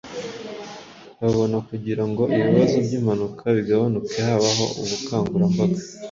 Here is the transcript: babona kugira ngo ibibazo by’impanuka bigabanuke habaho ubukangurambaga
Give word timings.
babona 1.21 1.57
kugira 1.69 2.03
ngo 2.09 2.23
ibibazo 2.37 2.75
by’impanuka 2.85 3.43
bigabanuke 3.57 4.17
habaho 4.27 4.65
ubukangurambaga 4.81 5.79